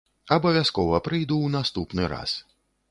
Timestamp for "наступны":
1.59-2.11